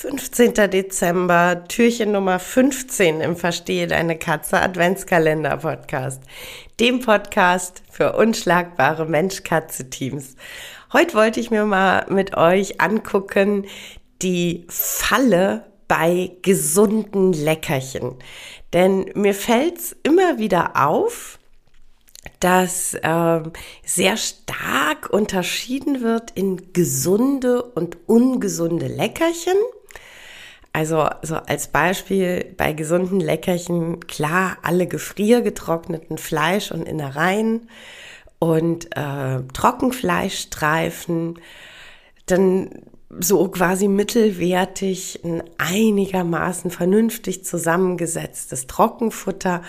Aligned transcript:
15. 0.00 0.54
Dezember, 0.70 1.64
Türchen 1.68 2.12
Nummer 2.12 2.38
15 2.38 3.20
im 3.20 3.36
Verstehe 3.36 3.86
deine 3.86 4.16
Katze 4.16 4.58
Adventskalender 4.58 5.58
Podcast. 5.58 6.22
Dem 6.80 7.00
Podcast 7.00 7.82
für 7.90 8.14
unschlagbare 8.14 9.04
Mensch-Katze-Teams. 9.04 10.36
Heute 10.94 11.12
wollte 11.12 11.38
ich 11.38 11.50
mir 11.50 11.66
mal 11.66 12.06
mit 12.08 12.34
euch 12.34 12.80
angucken, 12.80 13.66
die 14.22 14.64
Falle 14.70 15.66
bei 15.86 16.30
gesunden 16.40 17.34
Leckerchen. 17.34 18.14
Denn 18.72 19.10
mir 19.14 19.34
fällt's 19.34 19.94
immer 20.02 20.38
wieder 20.38 20.82
auf, 20.82 21.38
dass 22.38 22.94
äh, 22.94 23.42
sehr 23.84 24.16
stark 24.16 25.10
unterschieden 25.10 26.00
wird 26.00 26.30
in 26.30 26.72
gesunde 26.72 27.62
und 27.62 27.98
ungesunde 28.08 28.86
Leckerchen. 28.86 29.58
Also 30.72 31.08
so 31.22 31.36
als 31.36 31.68
Beispiel 31.68 32.54
bei 32.56 32.72
gesunden 32.72 33.18
Leckerchen, 33.18 34.06
klar, 34.06 34.58
alle 34.62 34.86
gefriergetrockneten 34.86 36.16
Fleisch 36.16 36.70
und 36.70 36.86
Innereien 36.86 37.68
und 38.38 38.96
äh, 38.96 39.42
Trockenfleischstreifen, 39.52 41.38
dann 42.26 42.70
so 43.18 43.48
quasi 43.48 43.88
mittelwertig, 43.88 45.20
ein 45.24 45.42
einigermaßen 45.58 46.70
vernünftig 46.70 47.44
zusammengesetztes 47.44 48.68
Trockenfutter 48.68 49.62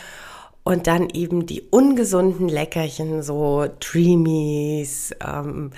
und 0.63 0.85
dann 0.85 1.09
eben 1.09 1.47
die 1.47 1.61
ungesunden 1.61 2.47
Leckerchen, 2.47 3.23
so 3.23 3.65
Dreamies, 3.79 5.11
ähm, 5.25 5.71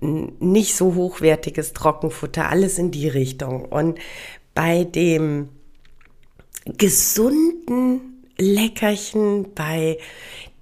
nicht 0.00 0.76
so 0.76 0.94
hochwertiges 0.94 1.72
Trockenfutter, 1.72 2.50
alles 2.50 2.78
in 2.78 2.90
die 2.90 3.08
Richtung. 3.08 3.64
Und 3.64 3.98
bei 4.56 4.82
dem 4.84 5.50
gesunden 6.64 8.24
Leckerchen, 8.38 9.54
bei 9.54 9.98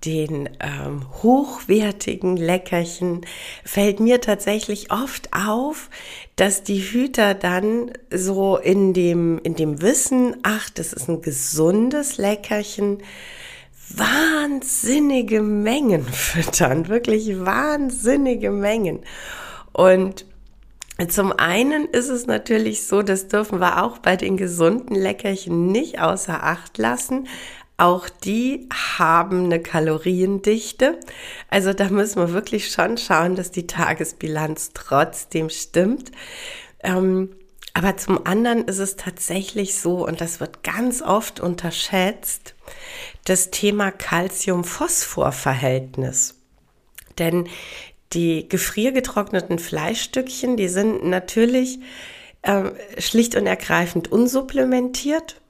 den 0.04 0.50
ähm, 0.60 1.06
hochwertigen 1.22 2.36
Leckerchen 2.36 3.24
fällt 3.64 4.00
mir 4.00 4.20
tatsächlich 4.20 4.92
oft 4.92 5.30
auf, 5.32 5.88
dass 6.36 6.62
die 6.62 6.80
Hüter 6.80 7.32
dann 7.32 7.92
so 8.10 8.58
in 8.58 8.92
dem, 8.92 9.38
in 9.38 9.54
dem 9.54 9.80
Wissen, 9.80 10.36
ach, 10.42 10.68
das 10.70 10.92
ist 10.92 11.08
ein 11.08 11.22
gesundes 11.22 12.18
Leckerchen, 12.18 12.98
wahnsinnige 13.88 15.40
Mengen 15.40 16.04
füttern, 16.12 16.88
wirklich 16.88 17.40
wahnsinnige 17.40 18.50
Mengen. 18.50 19.00
Und 19.72 20.26
zum 21.08 21.32
einen 21.32 21.86
ist 21.86 22.08
es 22.08 22.26
natürlich 22.26 22.86
so, 22.86 23.02
das 23.02 23.28
dürfen 23.28 23.60
wir 23.60 23.82
auch 23.82 23.98
bei 23.98 24.16
den 24.16 24.36
gesunden 24.36 24.94
Leckerchen 24.94 25.66
nicht 25.66 26.00
außer 26.00 26.44
Acht 26.44 26.78
lassen. 26.78 27.26
Auch 27.76 28.08
die 28.08 28.68
haben 28.98 29.46
eine 29.46 29.60
Kaloriendichte. 29.60 31.00
Also 31.50 31.72
da 31.72 31.88
müssen 31.88 32.20
wir 32.20 32.32
wirklich 32.32 32.70
schon 32.70 32.96
schauen, 32.96 33.34
dass 33.34 33.50
die 33.50 33.66
Tagesbilanz 33.66 34.70
trotzdem 34.74 35.50
stimmt. 35.50 36.12
Ähm, 36.84 37.30
aber 37.72 37.96
zum 37.96 38.24
anderen 38.24 38.66
ist 38.66 38.78
es 38.78 38.94
tatsächlich 38.94 39.80
so, 39.80 40.06
und 40.06 40.20
das 40.20 40.38
wird 40.38 40.62
ganz 40.62 41.02
oft 41.02 41.40
unterschätzt, 41.40 42.54
das 43.24 43.50
Thema 43.50 43.90
Calcium-Phosphor-Verhältnis. 43.90 46.38
Denn 47.18 47.48
die 48.14 48.48
gefriergetrockneten 48.48 49.58
Fleischstückchen, 49.58 50.56
die 50.56 50.68
sind 50.68 51.04
natürlich 51.04 51.80
äh, 52.42 52.70
schlicht 52.98 53.36
und 53.36 53.46
ergreifend 53.46 54.10
unsupplementiert. 54.10 55.40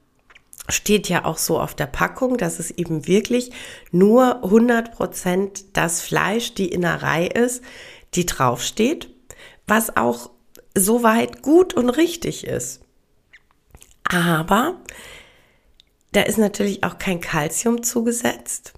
Steht 0.67 1.09
ja 1.09 1.25
auch 1.25 1.37
so 1.37 1.59
auf 1.59 1.75
der 1.75 1.85
Packung, 1.85 2.37
dass 2.37 2.59
es 2.59 2.71
eben 2.71 3.07
wirklich 3.07 3.51
nur 3.91 4.43
100 4.43 4.93
Prozent 4.93 5.65
das 5.73 6.01
Fleisch, 6.01 6.55
die 6.55 6.69
Innerei 6.69 7.27
ist, 7.27 7.63
die 8.15 8.25
draufsteht, 8.25 9.09
was 9.67 9.95
auch 9.95 10.31
soweit 10.73 11.43
gut 11.43 11.73
und 11.75 11.89
richtig 11.89 12.47
ist. 12.47 12.81
Aber 14.03 14.79
da 16.11 16.21
ist 16.21 16.37
natürlich 16.37 16.83
auch 16.83 16.97
kein 16.97 17.19
Kalzium 17.19 17.83
zugesetzt. 17.83 18.73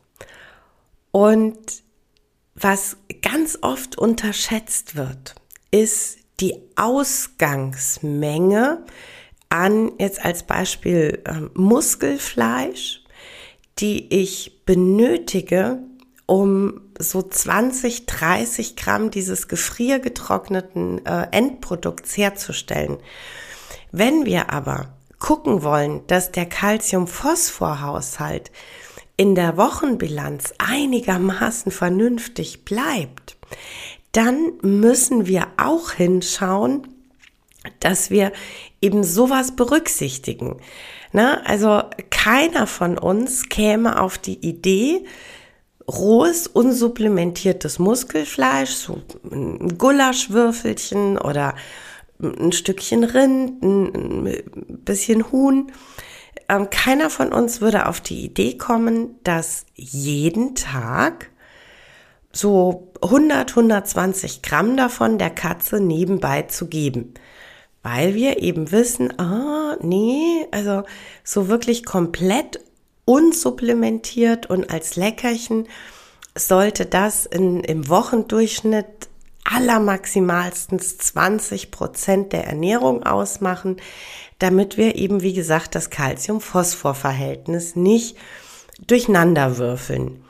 Und 1.11 1.83
was 2.59 2.97
ganz 3.21 3.59
oft 3.61 3.97
unterschätzt 3.97 4.95
wird, 4.95 5.35
ist 5.71 6.17
die 6.39 6.55
Ausgangsmenge 6.75 8.83
an, 9.49 9.91
jetzt 9.99 10.25
als 10.25 10.43
Beispiel 10.43 11.21
äh, 11.25 11.41
Muskelfleisch, 11.53 13.03
die 13.79 14.13
ich 14.13 14.65
benötige, 14.65 15.79
um 16.25 16.81
so 16.99 17.21
20, 17.21 18.07
30 18.07 18.75
Gramm 18.75 19.11
dieses 19.11 19.47
gefriergetrockneten 19.47 21.05
äh, 21.05 21.27
Endprodukts 21.31 22.17
herzustellen. 22.17 22.97
Wenn 23.91 24.25
wir 24.25 24.51
aber 24.51 24.97
gucken 25.19 25.61
wollen, 25.63 26.05
dass 26.07 26.31
der 26.31 26.47
Calcium-Phosphor-Haushalt 26.47 28.51
in 29.17 29.35
der 29.35 29.57
Wochenbilanz 29.57 30.53
einigermaßen 30.59 31.71
vernünftig 31.71 32.63
bleibt, 32.63 33.37
dann 34.11 34.53
müssen 34.61 35.25
wir 35.25 35.47
auch 35.57 35.91
hinschauen, 35.91 36.87
dass 37.79 38.09
wir 38.09 38.31
eben 38.81 39.03
sowas 39.03 39.55
berücksichtigen. 39.55 40.57
Na, 41.11 41.41
also 41.43 41.81
keiner 42.09 42.67
von 42.67 42.97
uns 42.97 43.49
käme 43.49 44.01
auf 44.01 44.17
die 44.17 44.39
Idee, 44.47 45.05
rohes, 45.87 46.47
unsupplementiertes 46.47 47.79
Muskelfleisch, 47.79 48.71
so 48.71 49.01
ein 49.31 49.77
Gulaschwürfelchen 49.77 51.17
oder 51.17 51.55
ein 52.19 52.51
Stückchen 52.51 53.03
Rind, 53.03 53.63
ein 53.63 54.43
bisschen 54.83 55.31
Huhn. 55.31 55.71
Ähm, 56.49 56.69
keiner 56.69 57.09
von 57.09 57.33
uns 57.33 57.61
würde 57.61 57.87
auf 57.87 58.01
die 58.01 58.23
Idee 58.23 58.57
kommen, 58.57 59.19
dass 59.23 59.65
jeden 59.75 60.55
Tag 60.55 61.29
so 62.31 62.91
100, 63.01 63.51
120 63.51 64.41
Gramm 64.41 64.77
davon 64.77 65.17
der 65.17 65.29
Katze 65.29 65.79
nebenbei 65.79 66.43
zu 66.43 66.67
geben. 66.67 67.13
Weil 67.83 68.15
wir 68.15 68.41
eben 68.41 68.71
wissen, 68.71 69.17
ah, 69.19 69.77
nee, 69.81 70.45
also 70.51 70.83
so 71.23 71.47
wirklich 71.47 71.85
komplett 71.85 72.59
unsupplementiert 73.05 74.49
und 74.49 74.69
als 74.69 74.95
Leckerchen 74.97 75.67
sollte 76.35 76.85
das 76.85 77.25
in, 77.25 77.63
im 77.63 77.87
Wochendurchschnitt 77.87 79.09
allermaximalstens 79.47 80.97
20 80.97 81.71
Prozent 81.71 82.33
der 82.33 82.45
Ernährung 82.45 83.03
ausmachen, 83.03 83.77
damit 84.39 84.77
wir 84.77 84.95
eben, 84.95 85.21
wie 85.21 85.33
gesagt, 85.33 85.73
das 85.75 85.89
Calcium-Phosphor-Verhältnis 85.89 87.75
nicht 87.75 88.17
durcheinander 88.85 89.57
würfeln. 89.57 90.23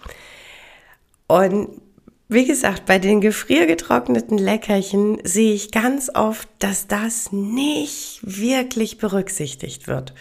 Und 1.28 1.82
wie 2.30 2.46
gesagt, 2.46 2.86
bei 2.86 3.00
den 3.00 3.22
gefriergetrockneten 3.22 4.38
Leckerchen 4.38 5.20
sehe 5.24 5.54
ich 5.54 5.72
ganz 5.72 6.12
oft, 6.14 6.48
dass 6.60 6.88
das 6.88 7.32
nicht 7.32 8.20
wirklich 8.22 8.98
berücksichtigt 8.98 9.88
wird. 9.88 10.14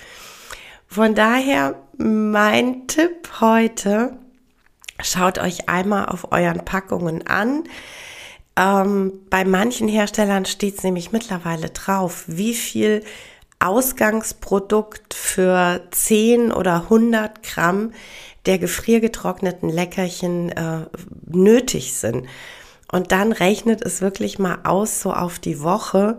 Von 0.86 1.14
daher 1.14 1.82
mein 1.96 2.86
Tipp 2.86 3.40
heute, 3.40 4.16
schaut 5.02 5.38
euch 5.38 5.68
einmal 5.68 6.06
auf 6.06 6.30
euren 6.32 6.64
Packungen 6.64 7.26
an. 7.26 7.64
Ähm, 8.56 9.12
bei 9.28 9.44
manchen 9.44 9.88
Herstellern 9.88 10.46
steht 10.46 10.78
es 10.78 10.84
nämlich 10.84 11.12
mittlerweile 11.12 11.70
drauf, 11.70 12.24
wie 12.26 12.54
viel 12.54 13.04
Ausgangsprodukt 13.58 15.14
für 15.14 15.82
10 15.90 16.52
oder 16.52 16.82
100 16.84 17.42
Gramm 17.42 17.92
der 18.46 18.58
gefriergetrockneten 18.58 19.68
Leckerchen 19.68 20.50
äh, 20.52 20.86
nötig 21.26 21.94
sind. 21.94 22.26
Und 22.90 23.12
dann 23.12 23.32
rechnet 23.32 23.82
es 23.82 24.00
wirklich 24.00 24.38
mal 24.38 24.60
aus, 24.64 25.00
so 25.00 25.12
auf 25.12 25.38
die 25.38 25.60
Woche, 25.60 26.18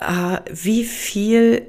äh, 0.00 0.38
wie 0.50 0.84
viel 0.84 1.66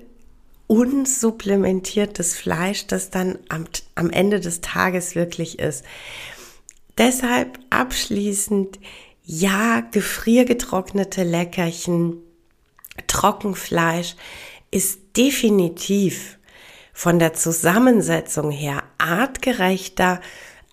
unsupplementiertes 0.67 2.35
Fleisch 2.35 2.87
das 2.87 3.11
dann 3.11 3.37
am, 3.49 3.65
am 3.95 4.09
Ende 4.09 4.39
des 4.39 4.61
Tages 4.61 5.13
wirklich 5.15 5.59
ist. 5.59 5.85
Deshalb 6.97 7.59
abschließend, 7.69 8.79
ja, 9.23 9.81
gefriergetrocknete 9.81 11.23
Leckerchen, 11.23 12.17
Trockenfleisch 13.07 14.15
ist 14.71 15.17
definitiv 15.17 16.37
von 16.93 17.19
der 17.19 17.33
Zusammensetzung 17.33 18.51
her 18.51 18.83
artgerechter 18.97 20.21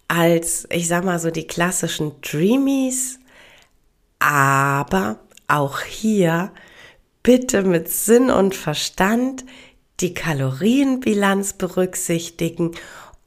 als, 0.08 0.66
ich 0.70 0.88
sag 0.88 1.04
mal 1.04 1.18
so, 1.18 1.30
die 1.30 1.46
klassischen 1.46 2.20
Dreamies. 2.20 3.18
Aber 4.18 5.20
auch 5.48 5.80
hier 5.80 6.52
bitte 7.22 7.62
mit 7.62 7.88
Sinn 7.88 8.30
und 8.30 8.54
Verstand 8.54 9.44
die 10.00 10.14
Kalorienbilanz 10.14 11.54
berücksichtigen 11.54 12.72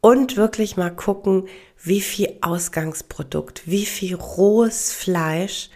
und 0.03 0.35
wirklich 0.35 0.75
mal 0.75 0.93
gucken, 0.93 1.47
wie 1.81 2.01
viel 2.01 2.35
Ausgangsprodukt, 2.41 3.61
wie 3.65 3.85
viel 3.85 4.15
rohes 4.15 4.91
Fleisch 4.91 5.69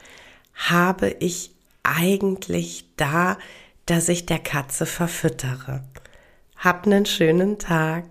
habe 0.53 1.15
ich 1.19 1.51
eigentlich 1.81 2.83
da, 2.97 3.37
dass 3.85 4.09
ich 4.09 4.25
der 4.25 4.39
Katze 4.39 4.85
verfüttere. 4.85 5.81
Hab 6.57 6.85
einen 6.85 7.05
schönen 7.05 7.57
Tag. 7.57 8.03